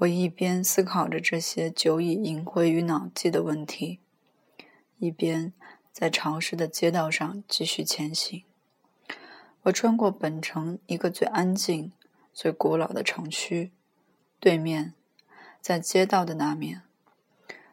[0.00, 4.00] 我一边思考着这些久已萦回于脑际的问题，
[4.96, 5.52] 一边
[5.92, 8.44] 在潮湿的街道上继续前行。
[9.64, 11.92] 我穿过本城一个最安静、
[12.32, 13.72] 最古老的城区，
[14.38, 14.94] 对面，
[15.60, 16.80] 在街道的那面，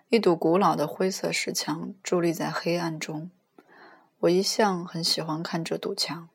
[0.10, 3.32] 一堵古老的灰色石墙伫立在黑暗中。
[4.20, 6.28] 我一向很喜欢看这堵墙。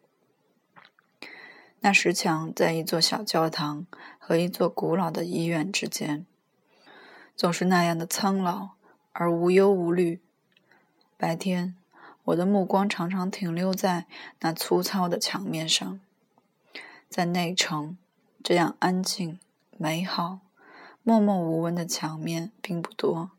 [1.80, 3.86] 那石墙在一座小教堂
[4.25, 6.25] 和一座古老的医院之间，
[7.35, 8.71] 总是那样的苍老
[9.11, 10.21] 而无忧无虑。
[11.17, 11.75] 白天。
[12.27, 14.07] 我的目光常常停留在
[14.43, 15.99] 那粗糙的墙面上，
[17.08, 17.99] 在内城，
[18.44, 19.40] 这样安静、
[19.77, 20.39] 美好、
[21.02, 23.32] 默默无闻的墙面并不多。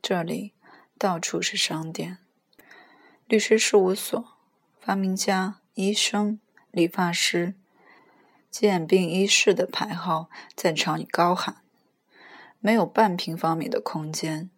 [0.00, 0.54] 这里
[0.96, 2.16] 到处是商店、
[3.26, 4.24] 律师事务所、
[4.80, 7.54] 发明家、医生、理发师、
[8.56, 11.56] 健病医室的牌号在朝你高喊。
[12.60, 14.48] 没有半平方米的空间。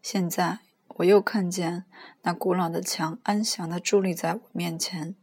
[0.00, 0.60] 现在。
[0.96, 1.84] 我又看见
[2.22, 5.14] 那古老的墙安详地伫立在我面前，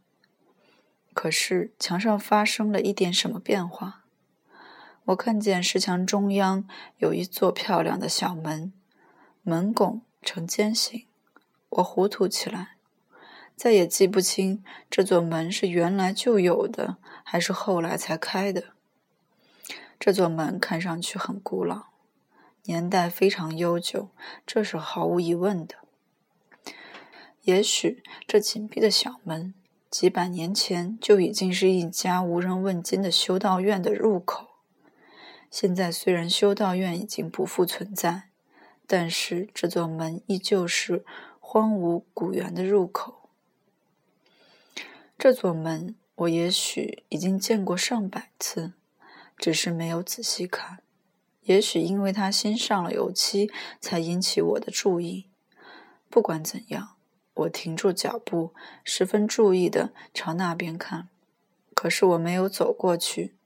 [1.14, 4.04] 可是墙上发生了一点什么变化。
[5.04, 8.72] 我看见石墙中央有一座漂亮的小门，
[9.42, 11.06] 门拱呈尖形。
[11.68, 12.78] 我糊涂起来，
[13.54, 16.96] 再也记不清这座门是原来就有的，
[17.30, 18.72] 还是后来才开的。
[20.00, 21.88] 这座门看上去很古老。
[22.62, 24.08] 年代非常悠久，
[24.46, 25.74] 这是毫无疑问的。
[27.42, 29.52] 也许这紧闭的小门，
[29.90, 34.46] 几百年前就已经是一家无人问津的修道院的入口。
[35.50, 38.30] 现在虽然修道院已经不复存在，
[38.86, 41.04] 但是这座门依旧是
[41.38, 43.28] 荒芜古园的入口。
[45.18, 48.72] 这座门，我也许已经见过上百次，
[49.36, 50.78] 只是没有仔细看。
[51.42, 55.26] 也许因为它新上了油漆，才引起我的注意。
[56.10, 56.96] 不管怎样，
[57.34, 58.52] 我停住脚步，
[58.82, 61.08] 十分注意地朝那边看。
[61.72, 63.36] 可是我没有走过去。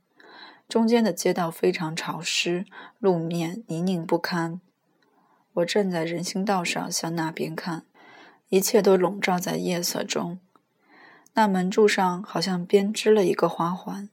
[0.67, 2.65] 中间的街道非常潮湿，
[2.99, 4.63] 路面泥泞不堪。
[5.53, 7.85] 我站在人行道上向那边看，
[8.49, 10.39] 一切都笼罩在夜色中。
[11.35, 14.09] 那门柱上好像编织了一个花环，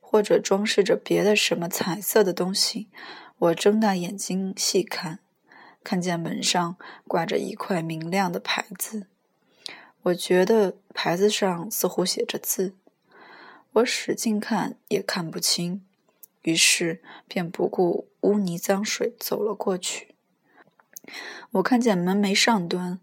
[0.00, 2.88] 或者装饰着别的什么彩色的东西。
[3.38, 5.18] 我睁大眼睛细看，
[5.82, 6.76] 看见门上
[7.08, 9.06] 挂着一块明亮的牌子。
[10.02, 12.74] 我觉得牌子上似乎写着字，
[13.72, 15.84] 我使劲看也看不清，
[16.42, 20.14] 于是便不顾污泥脏水走了过去。
[21.52, 23.00] 我看见门楣上端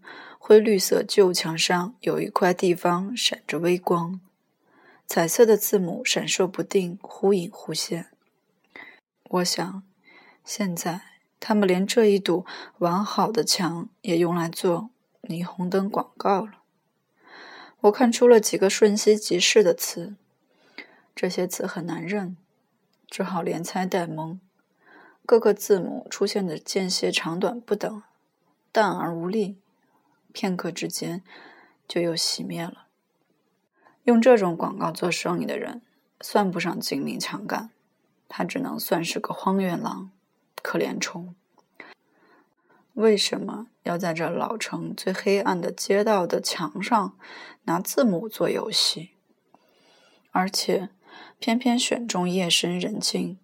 [0.50, 4.20] 灰绿色旧墙上有一块地方闪着微光，
[5.06, 8.08] 彩色的字母闪烁不定，忽隐忽现。
[9.28, 9.84] 我想。
[10.44, 11.02] 现在，
[11.38, 12.44] 他们连这一堵
[12.78, 14.90] 完好的墙也用来做
[15.22, 16.54] 霓虹灯广告了。
[17.82, 20.16] 我看出了几个瞬息即逝的词，
[21.14, 22.36] 这些词很难认，
[23.08, 24.40] 只好连猜带蒙。
[25.24, 28.02] 各个字母出现的间歇长短不等，
[28.72, 29.56] 淡而无力，
[30.32, 31.22] 片刻之间
[31.86, 32.86] 就又熄灭了。
[34.04, 35.82] 用这种广告做生意的人，
[36.20, 37.70] 算不上精明强干，
[38.28, 40.10] 他只能算是个荒原狼。
[40.62, 41.34] 可怜虫，
[42.92, 47.16] 为什么要在这老城最黑暗的街道的墙上
[47.64, 49.12] 拿字母做游戏？
[50.32, 50.90] 而且
[51.38, 53.38] 偏偏选中夜深人静、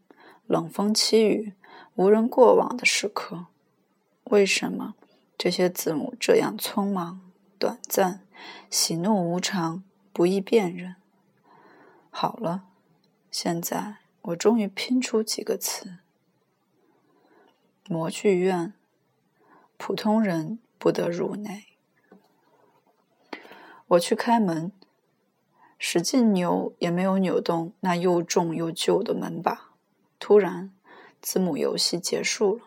[0.47, 1.55] 冷风凄雨、
[1.95, 3.47] 无人过往的时刻？
[4.25, 4.95] 为什么
[5.39, 7.21] 这些字母这样匆忙、
[7.59, 8.27] 短暂、
[8.71, 10.97] 喜怒无常、不易辨认？
[12.11, 12.65] 好了，
[13.31, 15.99] 现在我终于拼出几个词。
[17.89, 18.73] 模具院，
[19.77, 21.67] 普通人不得入内。
[23.89, 24.73] 我去开门，
[25.79, 29.71] 使劲扭也没有扭动那又重又旧的门把。
[30.19, 30.75] 突然，
[31.21, 32.63] 字母游戏结束了，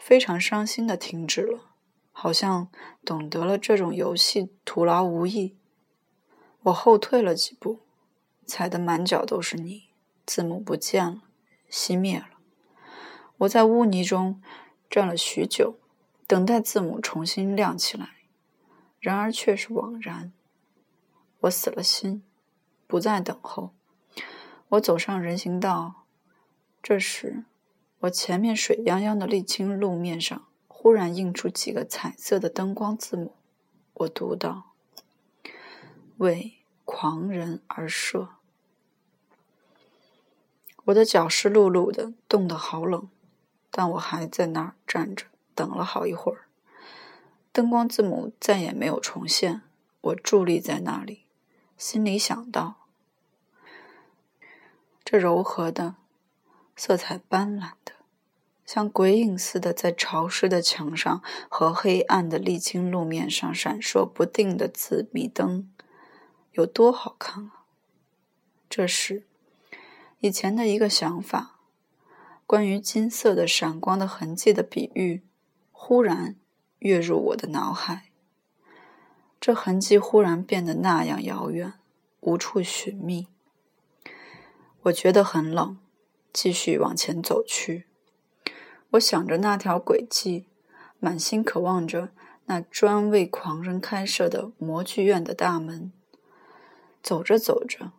[0.00, 1.60] 非常伤心的停止了，
[2.10, 2.68] 好像
[3.04, 5.58] 懂得了这种游戏徒劳无益。
[6.62, 7.80] 我后退了几步，
[8.46, 9.90] 踩得满脚都是泥，
[10.24, 11.22] 字母不见了，
[11.70, 12.30] 熄灭了。
[13.38, 14.42] 我在污泥中
[14.88, 15.78] 站了许久，
[16.26, 18.08] 等待字母重新亮起来，
[18.98, 20.32] 然而却是枉然。
[21.40, 22.24] 我死了心，
[22.86, 23.74] 不再等候。
[24.70, 26.06] 我走上人行道，
[26.82, 27.44] 这时，
[28.00, 33.34] 我前面水泱泱的沥青路面上忽然映出几个彩色的灯光字母。
[33.92, 34.72] 我读道
[36.16, 36.54] ：“为
[36.86, 38.30] 狂人而设。”
[40.86, 43.10] 我的脚湿漉漉的，冻得好冷，
[43.70, 46.46] 但我还在那儿站着，等了好一会儿。
[47.52, 49.60] 灯光字母再也没有重现，
[50.00, 51.26] 我伫立在那里，
[51.76, 52.86] 心里想到：
[55.04, 55.96] 这柔和的、
[56.74, 57.72] 色彩斑斓、
[58.72, 65.68] 像鬼影似的在潮湿的墙上和黑暗的沥青路面上闪烁不定的紫米灯，
[66.52, 67.64] 有多好看啊！
[68.68, 69.24] 这时。
[70.20, 71.56] 以前的一个想法，
[72.46, 75.24] 关于金色的闪光的痕迹的比喻，
[75.72, 76.36] 忽然
[76.78, 78.12] 跃入我的脑海。
[79.40, 81.72] 这痕迹忽然变得那样遥远，
[82.20, 83.26] 无处寻觅。
[84.82, 85.76] 我觉得很冷，
[86.32, 87.89] 继续往前走去。
[88.90, 90.46] 我想着那条轨迹，
[90.98, 92.10] 满心渴望着
[92.46, 95.92] 那专为狂人开设的模具院的大门。
[97.02, 97.92] 走着走着，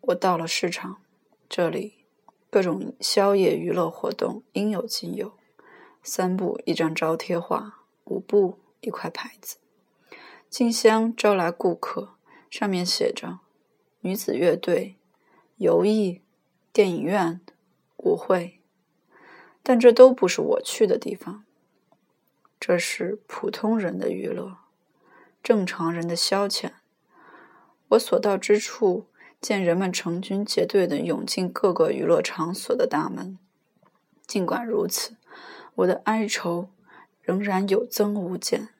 [0.00, 0.98] 我到了市场。
[1.48, 2.04] 这里
[2.50, 5.34] 各种宵夜娱乐活动应有尽有。
[6.02, 9.58] 三步一张招贴画，五步一块牌子。
[10.50, 12.16] 静香招来顾客，
[12.50, 13.38] 上面写着
[14.02, 14.96] “女子乐队
[15.56, 16.22] ”“游艺
[16.72, 17.40] ”“电影院
[17.98, 18.60] ”“舞会”，
[19.64, 21.44] 但这都不是我去的地方。
[22.60, 24.58] 这是普通人的娱乐，
[25.42, 26.70] 正常人的消遣。
[27.88, 29.06] 我所到之处。
[29.40, 33.38] 见人们成群结队的涌进各个娱乐场所的大门，
[34.26, 35.16] 尽管如此，
[35.74, 36.70] 我的哀愁
[37.20, 38.70] 仍然有增无减，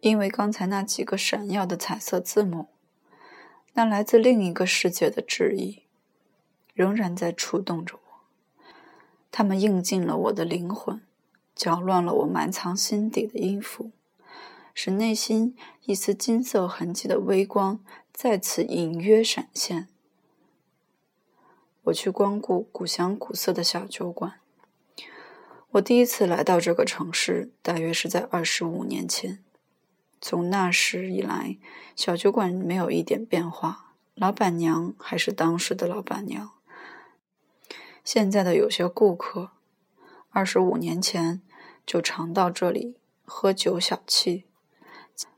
[0.00, 2.68] 因为刚才那几个闪耀的彩色字母，
[3.72, 5.84] 那来自另一个世界的质疑，
[6.74, 8.07] 仍然在触动着我。
[9.30, 11.00] 它们映进了我的灵魂，
[11.54, 13.90] 搅乱了我埋藏心底的音符，
[14.74, 17.80] 使内心一丝金色痕迹的微光。
[18.12, 19.86] 再次隐约闪现。
[21.84, 24.40] 我去光顾古香古色的小酒馆。
[25.70, 29.38] 我第一次来到这个城市，大约是在二十五年前。
[30.20, 31.58] 从那时以来，
[31.94, 36.50] 小酒馆没有一点变化，老板娘还是当时的老板娘。
[38.10, 39.50] 现在的有些顾客，
[40.30, 41.42] 二十五年前
[41.84, 42.96] 就常到这里
[43.26, 44.44] 喝酒小憩，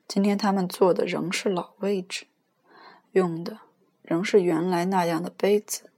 [0.06, 2.28] 今天他们坐的仍是老位置。
[3.10, 3.58] 用的
[4.02, 5.90] 仍是原来那样的杯子。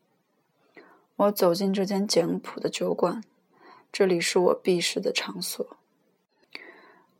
[1.16, 3.22] 我走进这间简朴的酒馆，
[3.92, 5.76] 这里是我避世的场所。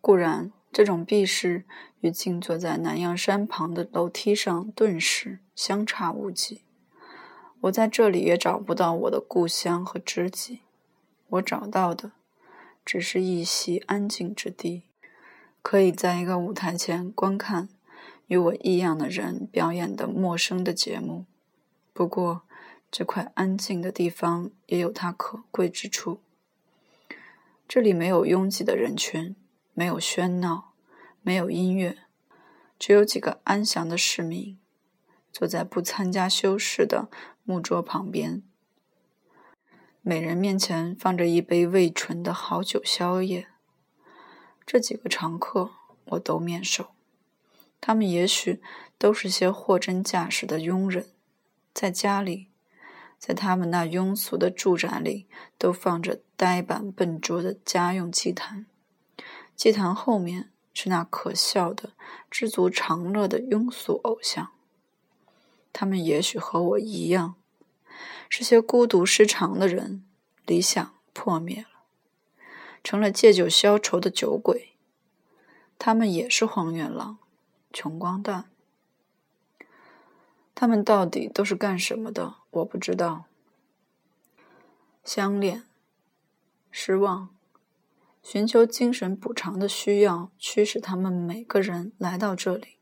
[0.00, 1.66] 固然，这种避世
[2.00, 6.62] 与静坐在南阳山旁的楼梯上顿时相差无几。
[7.62, 10.60] 我在这里也找不到我的故乡和知己，
[11.28, 12.12] 我找到的
[12.84, 14.82] 只是一席安静之地，
[15.62, 17.68] 可以在一个舞台前观看。
[18.28, 21.26] 与我异样的人表演的陌生的节目，
[21.92, 22.42] 不过
[22.90, 26.20] 这块安静的地方也有它可贵之处。
[27.68, 29.36] 这里没有拥挤的人群，
[29.74, 30.72] 没有喧闹，
[31.20, 31.98] 没有音乐，
[32.78, 34.58] 只有几个安详的市民
[35.30, 37.10] 坐在不参加修饰的
[37.44, 38.40] 木桌旁边，
[40.00, 43.48] 每人面前放着一杯未醇的好酒宵夜。
[44.64, 45.72] 这几个常客
[46.04, 46.90] 我都面熟。
[47.80, 48.62] 他们也许
[48.96, 51.08] 都是些货真价实的佣人，
[51.74, 52.46] 在家里，
[53.18, 55.26] 在他们那庸俗的住宅里，
[55.58, 58.67] 都放着呆板笨拙的家用祭坛，
[59.56, 61.90] 祭坛后面是那可笑的、
[62.31, 64.52] 知足常乐的庸俗偶像。
[65.72, 67.34] 他们也许和我一样，
[68.29, 70.05] 是些孤独失常的人，
[70.46, 71.84] 理想破灭了，
[72.84, 74.72] 成了借酒消愁的酒鬼。
[75.79, 77.19] 他们也是荒原狼。
[77.72, 78.50] 穷光蛋，
[80.55, 82.34] 他们到底都是干什么的？
[82.50, 83.24] 我不知道。
[85.02, 85.64] 相恋、
[86.70, 87.31] 失望、
[88.22, 92.76] 寻求精神补偿的需要，驱使他们每个人来到这里。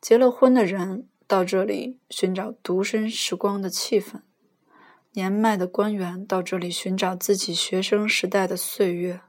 [0.00, 4.22] 结了婚的人到这里寻找独身时光的气氛，
[5.12, 9.20] 年迈的官员到这里寻找自己学生时代的岁月。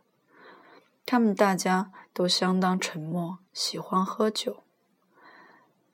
[1.05, 4.63] 他们大家都相当沉默，喜欢喝酒。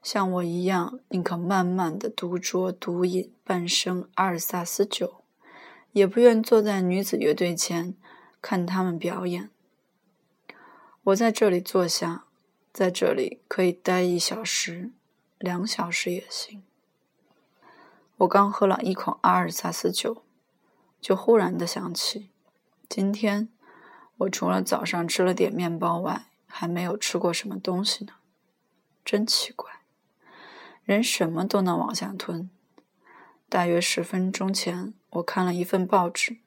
[0.02, 5.26] 像我一样，宁可慢慢的独酌独饮半生阿尔萨斯酒，
[5.92, 7.94] 也不愿坐在女子乐队前
[8.42, 9.50] 看他们表演。
[11.04, 12.24] 我在这里坐下，
[12.72, 14.92] 在这里可以待一小时、
[15.38, 16.64] 两小时也行。
[18.18, 20.24] 我刚喝了一口阿尔萨斯酒，
[21.00, 22.32] 就忽然的想起，
[22.90, 23.50] 今天
[24.18, 28.14] 我除了早上吃了点面包外，还没有吃过什么东西呢，
[29.06, 29.72] 真奇怪。
[30.84, 32.50] 人什么都能往下吞，
[33.50, 36.38] 大约十分钟前，我看了一份报纸，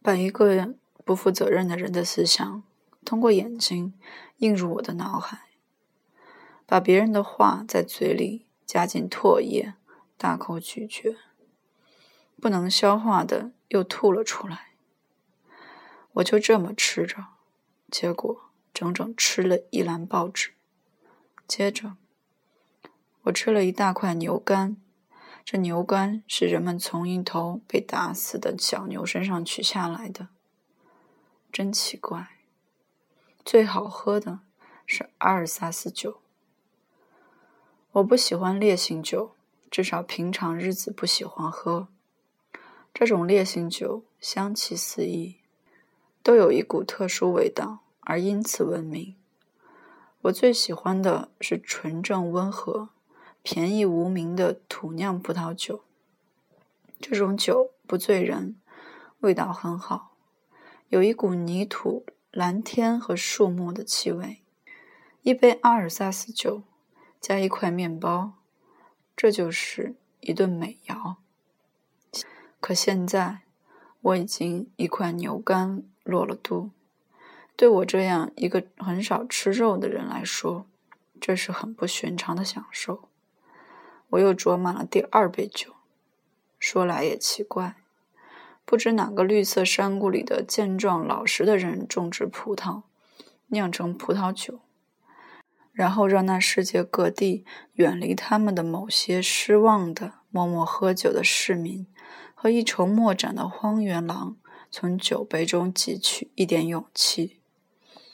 [0.00, 0.74] 把一个
[1.04, 2.62] 不负责任的人的思想
[3.04, 3.94] 通过眼睛
[4.36, 5.47] 映入我的脑海，
[6.70, 9.72] 把别人的话在嘴里加进唾液，
[10.18, 11.16] 大口咀嚼，
[12.42, 14.72] 不能消化的又吐了出来。
[16.12, 17.24] 我就这么吃着，
[17.90, 20.52] 结果整整吃了一篮报纸。
[21.46, 21.96] 接着，
[23.22, 24.76] 我吃了一大块牛肝。
[25.42, 30.28] 这牛肝是人们从一头被打死的小牛身上取下来的，
[31.50, 32.28] 真奇怪。
[33.42, 34.40] 最好喝的
[34.84, 36.20] 是阿尔萨斯酒。
[37.98, 39.32] 我不喜欢烈性酒，
[39.70, 41.88] 至少平常日子不喜欢喝。
[42.94, 45.36] 这种烈性酒香气四溢，
[46.22, 49.16] 都有一股特殊味道，而因此闻名。
[50.22, 52.90] 我最喜欢的是纯正温和。
[53.42, 55.82] 便宜无名的土酿葡萄酒，
[57.00, 58.56] 这种酒不醉人，
[59.20, 60.12] 味道很好，
[60.88, 64.42] 有一股泥土、蓝天和树木的气味。
[65.22, 66.62] 一杯阿尔萨斯酒
[67.20, 68.32] 加一块面包，
[69.16, 71.16] 这就是一顿美肴。
[72.60, 73.40] 可现在
[74.00, 76.70] 我已经一块牛肝落了肚，
[77.56, 80.66] 对我这样一个很少吃肉的人来说，
[81.20, 83.08] 这是很不寻常的享受。
[84.10, 85.74] 我又酌满了第二杯酒。
[86.60, 87.76] 说来也奇怪，
[88.64, 92.82] 不知哪个绿色山谷里的健壮老实的人种植葡萄，
[93.46, 94.58] 酿成葡萄酒，
[95.78, 97.44] 然后让那世界各地
[97.74, 101.86] 远离他们的某些失望的默默喝酒的市民
[102.34, 104.36] 和一筹莫展的荒原狼，
[104.72, 107.38] 从酒杯中汲取一点勇气，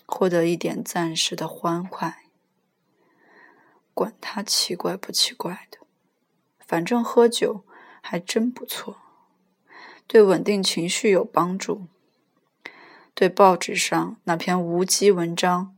[0.05, 2.25] 获得一点暂时的欢快。
[3.95, 5.79] 管他奇怪不奇怪的。
[6.59, 7.65] 反正喝酒
[8.03, 8.99] 还真不错，
[10.07, 11.87] 对稳定情绪有帮助。
[13.15, 15.75] 对报纸上那篇无稽文章，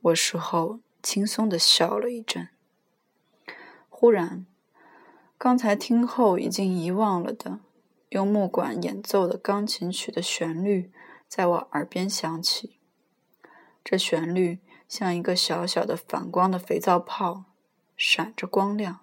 [0.00, 2.48] 我事后轻松的笑了一阵。
[3.88, 4.46] 忽然，
[5.36, 7.60] 刚才听后已经遗忘了的
[8.10, 10.90] 用木管演奏的钢琴曲的旋律
[11.28, 12.76] 在我耳边响起。
[13.82, 17.44] 这旋律像一个小小的反光的肥皂泡，
[17.96, 19.00] 闪着光亮。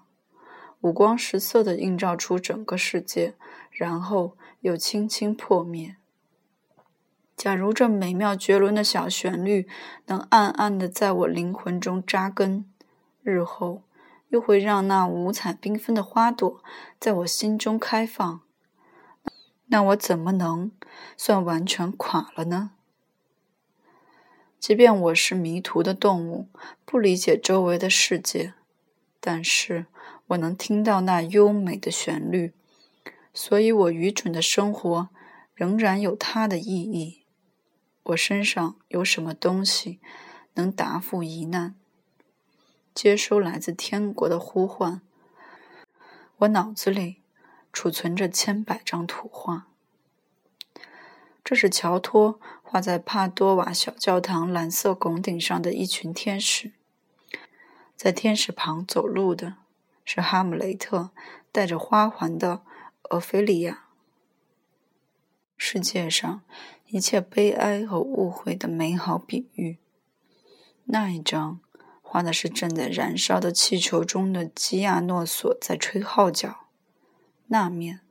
[0.81, 3.35] 五光十色的映照出整个世界，
[3.71, 5.96] 然后又轻轻破灭。
[7.37, 9.69] 假如这美妙绝伦的小旋律
[10.07, 12.65] 能暗暗的在我灵魂中扎根，
[13.21, 13.83] 日后
[14.29, 16.61] 又会让那五彩缤纷的花朵
[16.99, 18.41] 在我心中开放，
[19.67, 20.71] 那我怎么能
[21.15, 22.71] 算完全垮了呢？
[24.59, 26.49] 即便我是迷途的动物，
[26.83, 28.55] 不理解周围的世界，
[29.19, 29.85] 但是。
[30.31, 32.51] 我能听到那优美的旋律，
[33.33, 35.07] 所以我愚蠢的生活
[35.55, 37.23] 仍然有它的意义。
[38.07, 39.99] 我身上有什么东西
[40.53, 41.75] 能答复疑难，
[42.93, 45.01] 接收来自天国的呼唤？
[46.37, 47.17] 我脑子里
[47.73, 49.67] 储存着千百张图画。
[51.43, 56.71] 这是乔托画在帕多瓦小教堂蓝色拱顶上的一群天使，
[57.95, 59.55] 在天使旁走路的。
[60.05, 61.09] 是哈姆雷特
[61.51, 62.61] 带着花环的
[63.09, 63.83] 俄菲利亚。
[65.57, 66.43] 世界上
[66.87, 69.77] 一切悲哀和误会的美好比喻。
[70.85, 71.59] 那一张
[72.01, 76.67] 画的是正在燃烧的气球中的基亚诺索在吹号角。
[77.47, 78.01] 那面，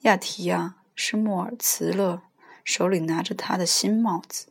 [0.00, 2.22] 亚提亚是莫尔茨勒，
[2.62, 4.48] 手里拿着他的新帽子。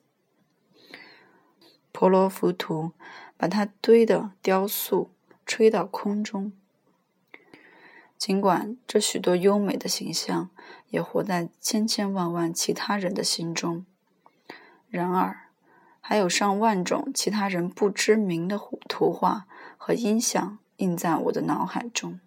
[1.92, 2.92] 婆罗浮屠
[3.38, 5.12] 把他堆的雕塑。
[5.44, 6.54] 吹到空中。
[8.22, 10.52] 尽管这许多优美的形象
[10.90, 13.84] 也活在千千万万其他人的心中，
[14.90, 15.48] 然而
[16.00, 22.20] 还有上万种其他人不知名的图画和音像印在我的脑海中。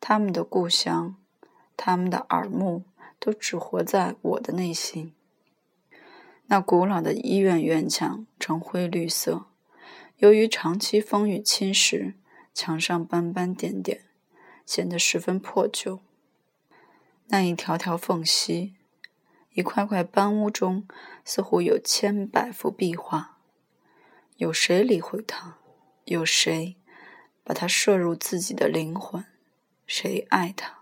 [0.00, 1.14] 他们的故乡，
[1.76, 2.82] 他们的耳目，
[3.20, 5.14] 都只活在我的内心。
[6.46, 9.44] 那古老的医院院墙呈灰绿色。
[10.16, 12.14] 由于长期风雨侵蚀，
[12.52, 14.06] 墙上斑斑点点，
[14.72, 16.00] 显得十分破旧。
[17.26, 18.72] 那一条条缝隙，
[19.52, 20.88] 一块块斑污中，
[21.26, 23.36] 似乎有千百幅壁画。
[24.38, 25.58] 有谁理会它？
[26.06, 26.76] 有谁
[27.44, 29.26] 把它摄入自己的灵魂？
[29.86, 30.78] 谁爱它？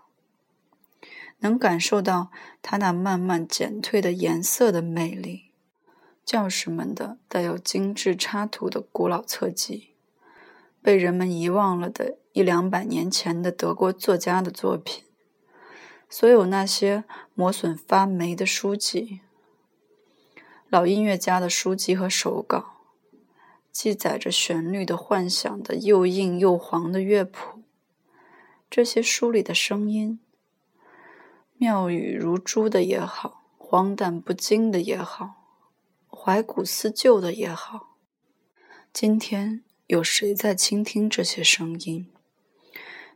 [1.39, 2.31] 能感受到
[2.61, 5.51] 它那慢慢减退的颜色的魅力？
[6.23, 9.90] 教师们的带有精致插图的古老册籍，
[10.81, 15.03] 被人们遗忘了的一两百年前的德国作家的作品，
[16.09, 17.03] 所有那些
[17.35, 19.21] 磨损发霉的书籍，
[20.69, 22.77] 老音乐家的书籍和手稿，
[23.71, 27.61] 记载着旋律的幻想的又硬又黄的乐谱，
[28.69, 30.19] 这些书里的声音，
[31.57, 35.35] 妙语如珠的也好，荒诞不经的也好，
[36.09, 37.97] 怀古思旧的也好，
[38.91, 39.63] 今天。
[39.91, 42.09] 有谁在倾听这些声音？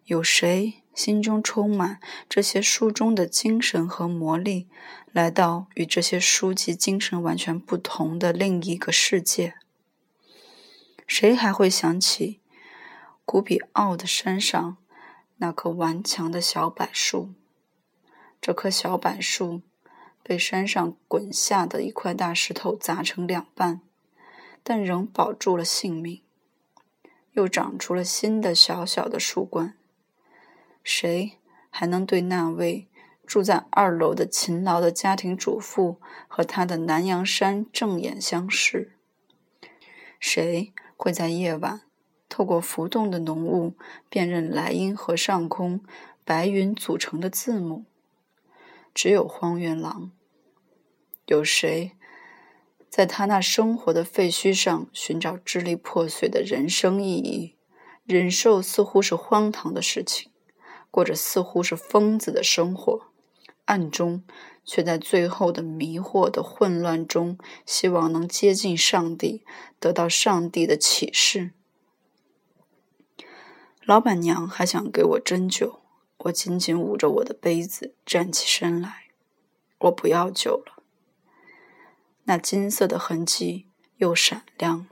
[0.03, 4.67] 有谁心中充满这些书中的精神和魔力，
[5.13, 9.55] 来到与这些书籍精神完全不同的另一个世界？
[11.07, 12.41] 谁还会想起
[13.23, 14.75] 古比奥的山上
[15.37, 17.29] 那棵顽强的小柏树？
[18.41, 19.61] 这棵小柏树
[20.21, 23.79] 被山上滚下的一块大石头砸成两半，
[24.61, 26.21] 但仍保住了性命。
[27.35, 29.77] 又长出了新的小小的树冠。
[30.83, 31.37] 谁
[31.69, 32.87] 还能对那位
[33.25, 38.93] 住在二楼的勤劳的家庭主妇和她的南洋山正眼相视？
[40.19, 41.81] 谁会在夜晚
[42.29, 43.73] 透过浮动的浓雾
[44.09, 45.81] 辨认莱茵河上空
[46.23, 47.85] 白云组成的字母？
[48.93, 50.11] 只有荒原狼。
[51.25, 51.94] 有谁？
[52.95, 57.57] 在他那生活的废墟上寻找支离破碎的人生意义，
[58.05, 60.31] 忍受似乎是荒唐的事情，
[60.89, 63.07] 过着似乎是疯子的生活，
[63.65, 64.23] 暗中
[64.63, 69.43] 却在最后的迷惑的混乱中，希望能接近上帝，
[69.77, 71.51] 得到上帝的启示。
[73.83, 75.81] 老板娘还想给我斟酒，
[76.19, 79.07] 我紧紧捂着我的杯子，站起身来，
[79.79, 80.74] 我不要酒了。
[82.27, 83.67] 那金色的痕迹
[83.97, 84.85] 又闪亮了，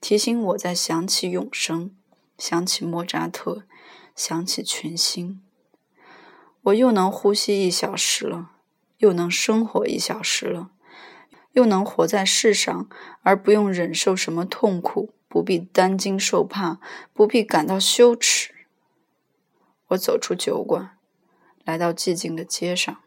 [0.00, 1.94] 提醒我在想起永生，
[2.38, 3.64] 想起莫扎特，
[4.16, 5.42] 想起群星。
[6.62, 8.52] 我又能呼吸一小时了，
[8.96, 10.70] 又能生活一小时了，
[11.52, 12.88] 又能活在世上，
[13.22, 16.80] 而不用忍受什么痛苦，不必担惊受怕，
[17.12, 18.54] 不必感到羞耻。
[19.88, 20.96] 我走出酒馆，
[21.62, 23.02] 来到寂静的街上，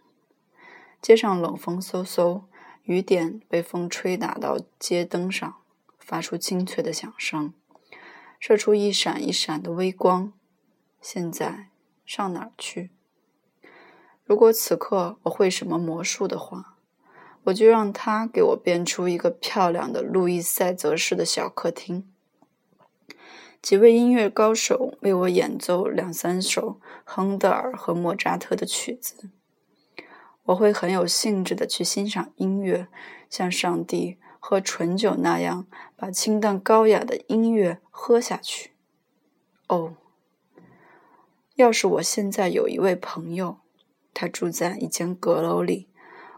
[1.02, 2.44] 街上冷风嗖嗖。
[2.88, 5.58] 雨点被风吹打到街灯上，
[6.00, 7.54] 发出清脆的响声，
[8.40, 10.32] 射出一闪一闪的微光。
[11.02, 11.68] 现在
[12.06, 12.92] 上哪儿去？
[14.24, 16.78] 如果此刻我会什么魔术的话，
[17.44, 22.10] 我就让他给我变出一个漂亮的路易塞泽式的小客厅，
[23.62, 29.30] 几位音乐高手为我演奏两三首亨德尔和莫扎特的曲子。
[30.48, 32.88] 我会很有兴致的去欣赏音乐，
[33.30, 38.72] 像上帝喝醇酒那样，把清淡高雅的音乐喝下去。
[39.68, 39.96] 哦，
[41.56, 43.58] 要是我现在有一位朋友，
[44.14, 45.90] 他住在一间阁楼里，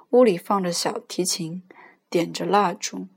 [0.10, 1.62] 屋里放着小提琴，
[2.10, 3.08] 点着蜡烛，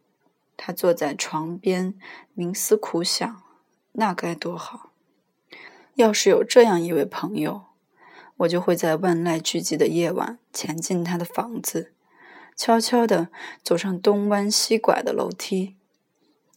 [0.59, 1.95] 他坐在床边
[2.37, 3.43] 冥思苦想，
[3.93, 4.91] 那该多好！
[5.95, 7.72] 要是有这样一位朋友。
[8.39, 11.93] 我就会在万籁俱寂的夜晚潜进他的房子，
[12.57, 13.29] 悄悄地
[13.63, 15.77] 走上东弯西拐的楼梯，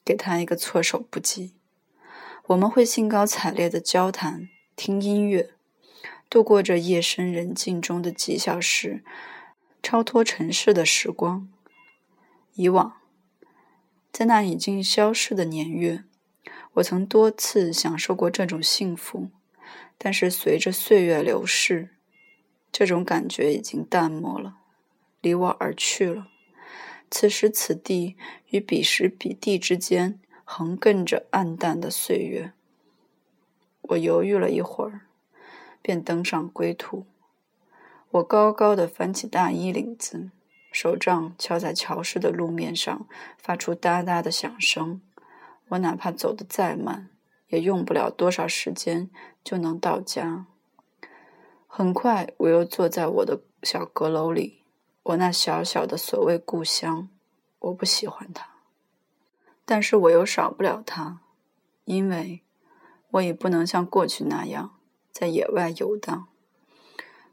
[0.04, 1.54] 给他一个措手不及。
[2.48, 5.52] 我们会兴高采烈地交谈、听音乐，
[6.30, 9.04] 度过这夜深人静中的几小时，
[9.82, 11.48] 超脱尘世的时光。
[12.54, 12.98] 以往，
[14.12, 16.04] 在那已经消逝的年月，
[16.74, 19.30] 我曾多次享受过这种幸福。
[19.98, 21.90] 但是随着岁月流逝，
[22.72, 24.58] 这种感觉已经淡漠了，
[25.22, 26.28] 离我而去了。
[27.10, 28.16] 此时此地
[28.50, 32.52] 与彼时彼地之间，横亘着暗淡的岁月。
[33.82, 35.02] 我犹豫了一会儿，
[35.82, 37.06] 便登上归途。
[38.12, 40.32] 我高高的翻起大衣领子，
[40.72, 45.02] 手杖敲在潮湿的路面上，发出哒哒的响声。
[45.70, 47.10] 我哪怕走得再慢。
[47.56, 49.10] 也用不了多少时间
[49.44, 50.46] 就能到家。
[51.68, 54.64] 很快，我又坐在我的小阁楼里，
[55.04, 57.08] 我那小小的所谓故乡。
[57.60, 58.48] 我不喜欢它，
[59.66, 61.22] 但是我又少不了它，
[61.86, 62.42] 因为
[63.12, 64.76] 我也不能像过去那样
[65.12, 66.28] 在野外游荡，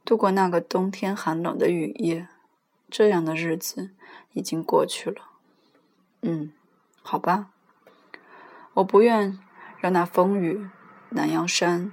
[0.04, 2.28] 度过那个冬天寒冷的雨夜。
[2.88, 3.90] 这样的日子
[4.32, 5.22] 已经过去了。
[6.20, 6.52] 嗯，
[7.02, 7.50] 好吧，
[8.74, 9.38] 我不愿。
[9.82, 10.68] 让那风雨、
[11.08, 11.92] 南阳山、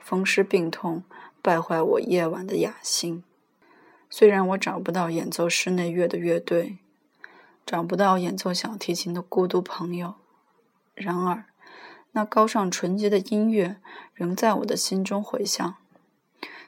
[0.00, 1.04] 风湿病痛
[1.42, 3.22] 败坏我夜晚的雅兴。
[4.08, 6.78] 虽然我找不到演奏室内乐的乐队，
[7.66, 10.14] 找不到演奏小提琴的孤独朋友，
[10.94, 11.44] 然而，
[12.12, 13.76] 那高尚纯洁的音乐
[14.14, 15.74] 仍在我的心中回响。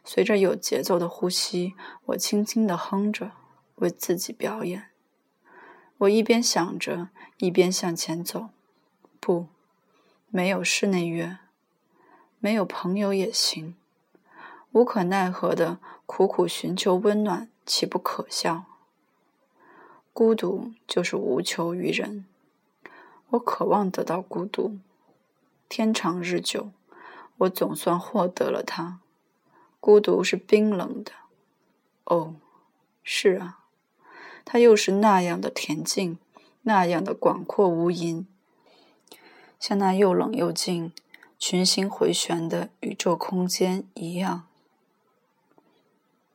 [0.04, 1.72] 随着有节奏的呼吸，
[2.04, 3.30] 我轻轻地哼着，
[3.76, 4.90] 为自己表演。
[5.96, 8.50] 我一边想着，一边向前走。
[9.18, 9.46] 不，
[10.30, 11.38] 没有室内乐，
[12.38, 13.74] 没有朋友也行。
[14.72, 18.64] 无可奈何的苦苦寻求温暖，岂不可笑？
[20.12, 22.26] 孤独就是无求于人。
[23.30, 24.78] 我渴望得到孤独。
[25.68, 26.70] 天长日久，
[27.38, 29.00] 我总算获得了它。
[29.80, 31.12] 孤独是冰冷的，
[32.04, 32.34] 哦，
[33.02, 33.60] 是啊，
[34.44, 36.18] 它又是那样的恬静，
[36.62, 38.26] 那样的广阔无垠，
[39.58, 40.92] 像那又冷又静、
[41.38, 44.44] 群星回旋的宇宙空间一样。